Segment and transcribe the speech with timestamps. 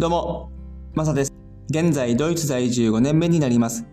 [0.00, 0.52] どうも、
[0.94, 1.34] マサです。
[1.70, 3.84] 現在、ドイツ在住5年目になります。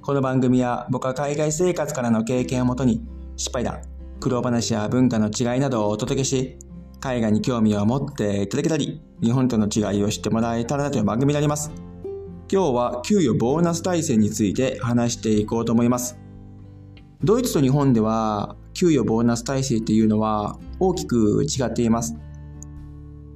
[0.00, 3.00] この番組は僕は海外生活からの経験をもとに、
[3.36, 3.82] 失敗談、
[4.18, 6.58] 苦労話や文化の違いなどをお届けし、
[6.98, 11.70] 海外に興味を持っていただけたり、日本との違いを知ってもらえたらなという番組になります。
[12.50, 16.18] 今日は給与ボーナス体制について話していこうと思います。
[17.22, 22.16] ドイツと日本では、給与ボーナス体制っていうのは大きく違っています。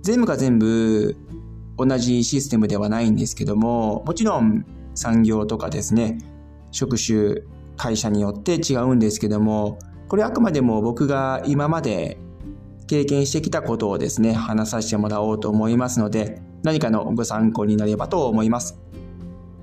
[0.02, 1.16] 全部が全部
[1.78, 6.18] 同じシステムではないんですけども、もちろん産業とかですね、
[6.70, 7.42] 職種、
[7.76, 12.18] 会社によって違うんですけども、これあくまでも僕が今まで
[12.86, 18.78] 経験してきたことをですね、話させてもらおうと思いますので、何かのご参考になればと思います。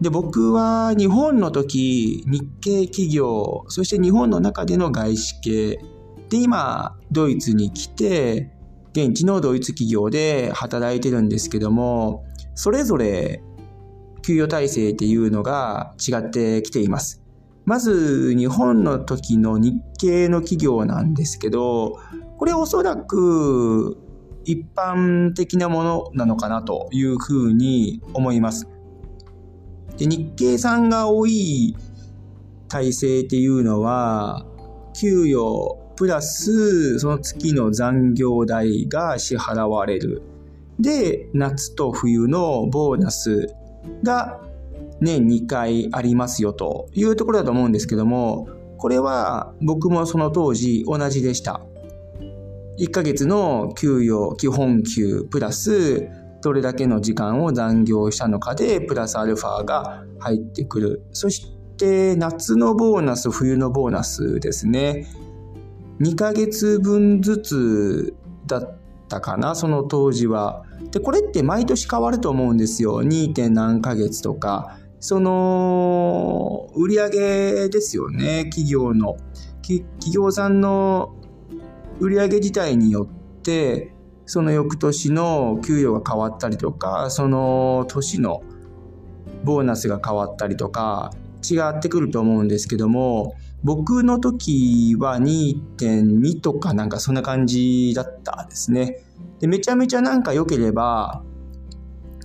[0.02, 5.80] で、僕は日本の時、日系企業、そして日本の中での外資系、
[6.30, 8.52] で、今、ドイツに来て、
[8.94, 13.42] 現地のドイツ企業で働いてるんですけども、それぞれ
[14.22, 17.22] 給与体制っていうのが違ってきています。
[17.66, 22.00] まず日本の時の日系の企業なんですけど、
[22.38, 23.98] これおそらく
[24.46, 28.68] 一般的なものなのかなというふうに思います。
[29.98, 31.76] で日系さんが多い
[32.68, 34.46] 体制っていうのは、
[35.00, 40.22] 給与プラス、その月の残業代が支払われる。
[40.80, 43.48] で、夏と冬のボーナス
[44.04, 44.42] が
[45.00, 51.62] 年2回ありますよというところだと思うんですけども、これは僕もその当時同じでした。
[52.80, 56.10] 1ヶ月の給与、基本給プラス、
[56.42, 61.04] どれだけの時間を残業したのかで、プラスアルファが入ってくる。
[61.12, 65.08] そして、夏のボーナス、冬のボーナスですね。
[66.00, 68.16] 2ヶ月分ずつ
[68.48, 68.78] だっ
[69.08, 70.64] たかな、その当時は。
[70.92, 73.04] で、これって毎年変わると思うんですよ。
[73.04, 73.34] 2.
[73.34, 74.78] 点何ヶ月とか。
[75.00, 79.18] その、売り上げですよね、企業の。
[79.62, 81.16] 企業さんの
[82.00, 83.94] 売り上げ自体によって、
[84.26, 88.44] その翌年の給与が変わったりとか、その年の
[89.44, 91.12] ボーナスが変わったりとか、
[91.50, 99.06] 違ってくると思うんですけども、僕の時は2.2とかなんかそんな感じだったですね。
[99.40, 101.24] で、めちゃめちゃなんか良ければ、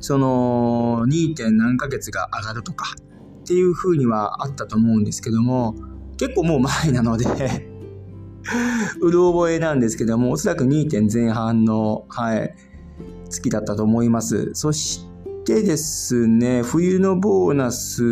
[0.00, 1.34] その 2.
[1.34, 2.94] 点何ヶ月が上がるとか
[3.40, 5.74] っていう風にはあったと思うんですけども、
[6.16, 7.24] 結構もう前なので
[9.00, 12.54] うる覚えなんですけども、おそらく2点前半の、はい、
[13.30, 14.50] 月だったと思います。
[14.54, 15.07] そし
[15.48, 18.04] でですね、冬のボーナス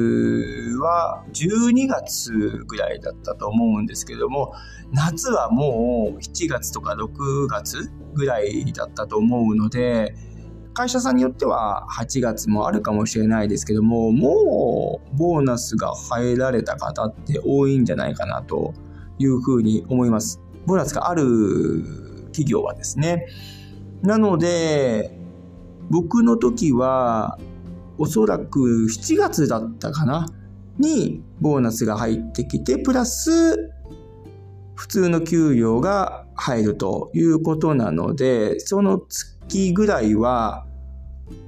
[0.81, 2.33] は12月
[2.67, 4.55] ぐらいだったと思うんですけども、
[4.91, 10.15] 夏はもう7月とか6月ぐらいだったと思うので、
[10.73, 18.73] 会社さんによっては8月もあるかもしれないですけども、もうボーナスが入られた方って多いんじゃないかなと
[19.19, 20.41] いうふうに思います。
[20.65, 21.85] ボーナスがある
[22.29, 23.27] 企業はですね。
[24.01, 25.26] なので、
[25.91, 27.39] 僕の時は、
[27.99, 30.29] おそらく7月だったかな
[30.79, 33.73] にボーナスが入ってきて、プラス
[34.75, 40.67] 普通の給与が入るということなので、その月ぐらいは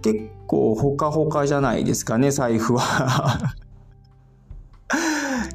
[0.03, 3.39] 結構ほかほかじゃないですかね、財布は。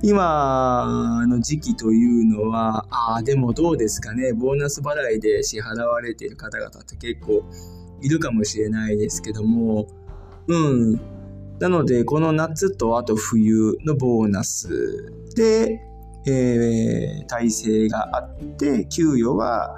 [0.04, 7.44] 今の時期というのは、ああ、でもどうですかね、ボーナス払いで支払われている方々って結構
[8.04, 9.88] いるかもしれないですけども、
[10.48, 11.02] うん。
[11.60, 15.80] なので、この夏とあと冬のボーナスで、
[16.26, 19.76] えー、体制があって、給与は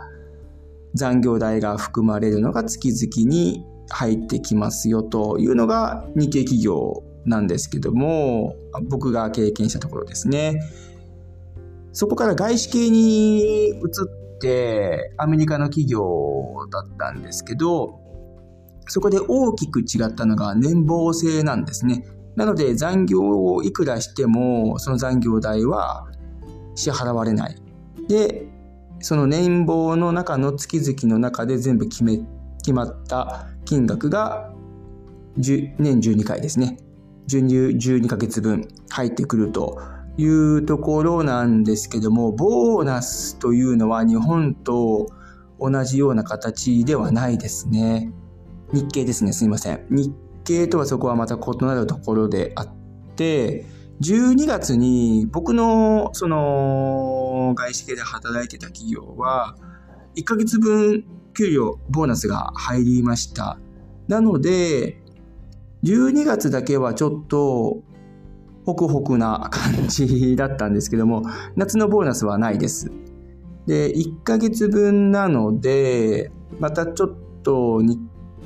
[0.94, 10.60] 残業代が含まれるのが月々に入ってきますよというのが日系企業なんですけども、僕が経験したところですね。
[11.92, 13.80] そこから外資系に移っ
[14.40, 18.00] てアメリカの企業だったんですけど、
[18.88, 22.06] そこで大きく違ったのが年俸制なんですね。
[22.36, 26.08] なので残業をいくらしても、その残業代は
[26.76, 27.56] 支払われない。
[28.08, 28.48] で、
[29.00, 32.20] その年俸の中の月々の中で全部決め、
[32.60, 34.52] 決まった金額が
[35.38, 36.78] 年12回ですね。
[37.28, 39.82] 12ヶ月分入ってくると
[40.18, 45.08] いうところなんですけども、ボーナスというのは日本と
[45.60, 48.12] 同じような形ではないですね。
[48.74, 49.86] 日系ですね、すいません。
[49.90, 50.14] 日
[50.44, 52.68] 系とはそこはまた異なるところであっ
[53.16, 53.66] て、
[54.02, 59.56] 12月に僕のその外資系で働いてた企業は、
[60.16, 63.58] 1ヶ月分給料、ボーナスが入りました。
[64.08, 65.02] なので、
[65.84, 67.84] 12月だけはちょっと、
[68.66, 71.24] ホクホクな感じだったんですけども、
[71.56, 72.92] 夏のボーナスはないです。
[73.68, 78.00] で、1ヶ月分なので、またちょっと日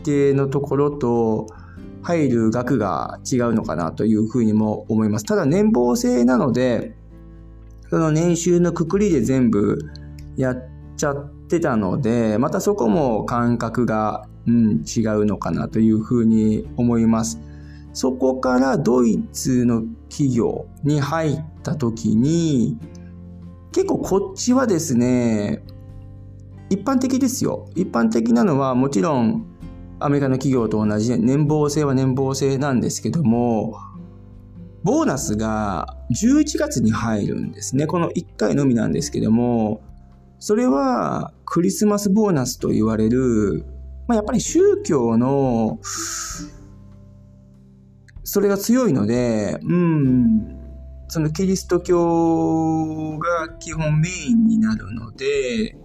[0.10, 1.48] 程のところと
[2.02, 5.26] 入る額が違うのかなというふうにも思います。
[5.26, 6.96] ただ年俸制なので、
[7.90, 9.80] その年収のくくりで全部
[10.38, 10.64] やっ
[10.96, 17.40] ちゃってたので、またそこも感覚が、うん、違うのかなというふうに思います。
[17.94, 22.78] そこからドイツの企業に入った時に、
[23.72, 25.64] 結構こっちはですね、
[26.70, 27.68] 一般的ですよ。
[27.76, 29.46] 一般的なのはもちろん
[30.00, 33.78] アメリカの企業と同じで年俸制は年俸制なんですけども、
[34.84, 37.86] ボーナスが11月に入るんですね。
[37.86, 39.82] この1回のみなんですけども、
[40.40, 43.66] それはクリスマスボーナスと言われる、
[44.08, 45.80] まあ、やっぱり宗教の、
[48.24, 50.60] それが強いので、うん、
[51.10, 55.76] そのキリスト教が基本メインになるので、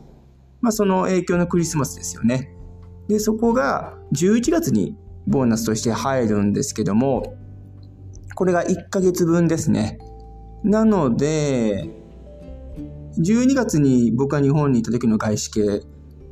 [0.60, 2.54] まあその影響のクリスマスですよね。
[3.08, 4.96] で、そこが11月に
[5.26, 7.36] ボーナスとして入るんですけども、
[8.34, 9.98] これが1ヶ月分ですね。
[10.62, 11.88] なので、
[13.18, 15.82] 12月に僕が日本に行った時の外資系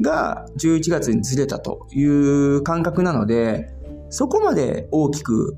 [0.00, 3.72] が11月にずれたという感覚なので、
[4.10, 5.56] そこまで大きく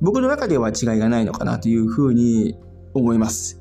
[0.00, 2.56] 僕の中では違いがないのかなというふうに
[2.94, 3.60] 思います。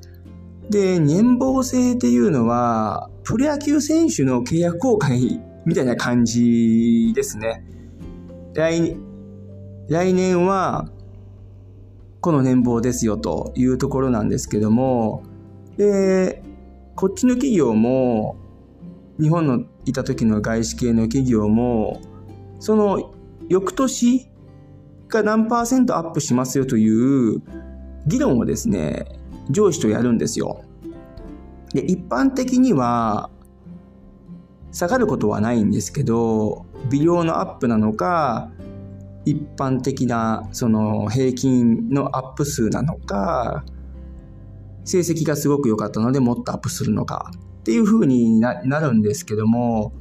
[0.69, 7.65] で、年俸制っていうのは、プロ野球選手の契約更改みたいな感じですね。
[8.53, 8.97] 来、
[9.89, 10.89] 来年は、
[12.21, 15.23] この年俸ですよというところなんですけども、
[15.77, 16.43] で、
[16.95, 18.37] こっちの企業も、
[19.19, 22.01] 日本のいた時の外資系の企業も、
[22.59, 23.13] その
[23.49, 24.27] 翌年
[25.07, 27.41] が何パーセントアップしますよという
[28.07, 29.05] 議論をですね、
[29.49, 30.63] 上司とやるんですよ。
[31.73, 33.29] で、一般的には、
[34.75, 38.51] 下がることはないんですけど、微量のアップなのか、
[39.23, 43.63] 一般的なその平均のアップ数なのか、
[44.83, 49.93] 成績がすごく良かったのでもっとアップするのかっていう風になるんですけども、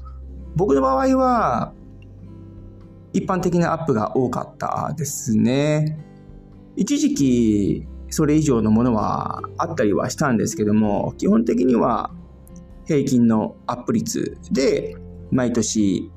[0.57, 1.73] 僕の場合は
[3.13, 6.05] 一般的なアップが多かったですね。
[6.75, 12.11] 一時期それ以上のものはあったりはしたんですけども、基本的には
[12.87, 14.97] 平均のアップ率で
[15.31, 16.11] 毎年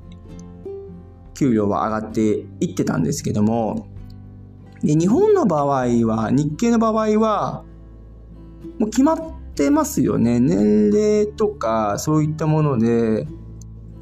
[1.33, 3.87] 給料は上がっていってたんですけども、
[4.83, 7.63] で日本の場合は、日系の場合は、
[8.79, 9.19] もう決まっ
[9.55, 10.39] てますよね。
[10.39, 13.27] 年齢とかそういったもので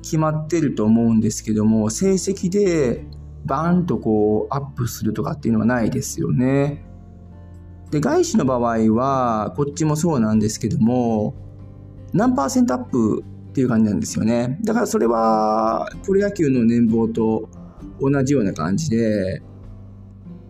[0.01, 3.05] 決まってると思うんですけども、成績で
[3.45, 6.85] バーンとこうアップするとかっていうのはないですよね。
[7.91, 11.35] で、外資の場合は、こっちもそうなんですけども、
[12.15, 14.57] 何パーセントアップっていう感じなんですよね。
[14.63, 17.49] だからそれは、プロ野球の年俸と
[17.99, 19.41] 同じような感じで、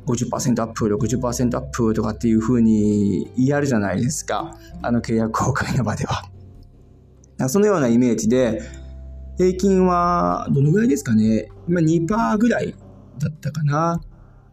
[0.06, 4.56] 50%アップ、60%アップとかっていう風にやるじゃないですか。
[4.84, 6.30] あの契約公開の場では。
[7.50, 8.62] そのようなイメージで、
[9.38, 11.50] 平均はどのぐらいですかね。
[11.68, 12.76] 2%ぐらい
[13.18, 14.00] だったかな。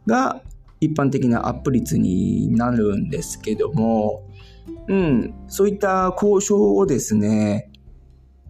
[0.07, 0.42] が、
[0.81, 4.26] 一般的なアップ率になるんですけども、
[4.89, 7.71] うん、そういった交渉をですね、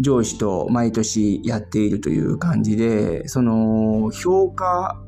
[0.00, 5.00] 上司と毎年やっているという感じで、その評価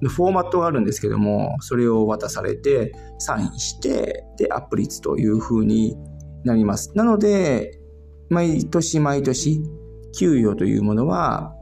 [0.00, 5.96] のフォーマットがあるんですけども、それを渡されて、サインして、で、アップ率という風に
[6.44, 6.92] なります。
[6.96, 7.78] なので、
[8.30, 9.62] 毎年毎年、
[10.18, 11.54] 給与というものは、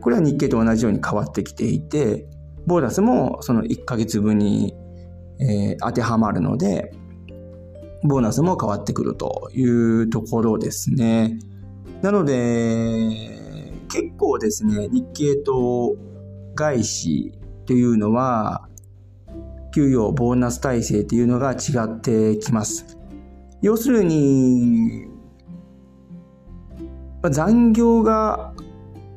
[0.00, 2.28] これは日経と同じように変わってきていて、
[2.66, 4.74] ボーナスもその1ヶ月分に、
[5.40, 6.92] えー、当てはまるので、
[8.06, 11.38] ボーナスも変わってくるというところですね。
[12.02, 15.96] なので、結構ですね、日経と
[16.54, 17.32] 外資
[17.66, 18.68] というのは、
[19.74, 22.98] 給与、ボーナス体制というのが違ってきます。
[23.62, 25.06] 要するに、
[27.30, 28.52] 残業が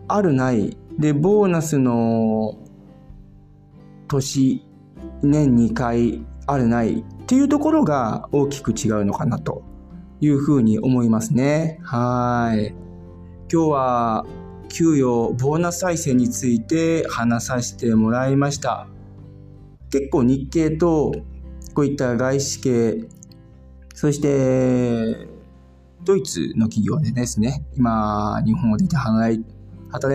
[0.08, 2.58] あるない、で、ボーナスの
[4.08, 4.66] 年、
[5.22, 9.62] 年2回あるないっていうところが大きく違うのかなと
[10.20, 11.78] いうふうに思いますね。
[11.84, 12.70] はい。
[13.54, 14.26] 今日は
[14.68, 18.88] 給与、ボーナス再生について話させてもらいました。
[19.92, 21.12] 結構日系と
[21.76, 23.08] こういった外資系、
[23.94, 25.28] そして
[26.04, 29.44] ドイツの企業でですね、今日本を出て働い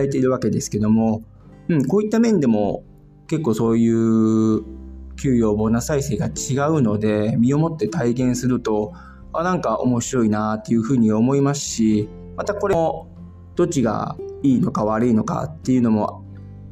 [0.09, 1.21] ているわけですけども、
[1.69, 2.83] うん、こういった面でも
[3.27, 4.84] 結構そういう
[5.15, 8.93] 給与ボーナス体制が違うので身をもって体験すると
[9.33, 13.07] あなんか面白いなっていうふうに思いますしまたこれも
[13.55, 16.25] どっちがいいのか悪いのかっていうのも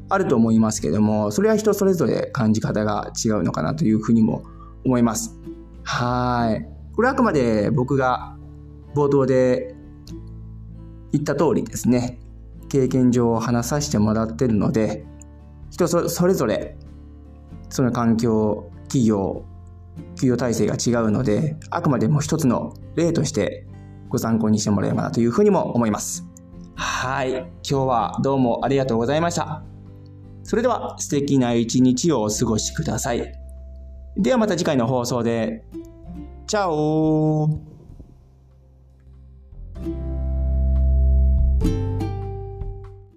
[0.08, 4.44] あると思いますけどもそれは人それぞれ感じ方が違うのかなというふうにも
[4.84, 5.34] 思います。
[5.82, 6.68] はい。
[6.94, 8.36] これはあくまで僕が
[8.94, 9.74] 冒頭で
[11.12, 12.18] 言った通りですね。
[12.68, 15.04] 経験上話させてもらってるので
[15.70, 16.76] 人それぞれ
[17.74, 19.44] その環境企業
[20.20, 23.66] 給与体制が違うのであくまでも一つの例として
[24.10, 26.24] ご参考にしてもらえればなというふうにも思います。
[26.76, 27.30] はい。
[27.32, 29.64] 今日はどうもありがとうございました。
[30.44, 33.32] それでは素敵な一日をお過ごしください。
[34.16, 35.64] ではまた次回の放送で。
[36.46, 37.73] チャオ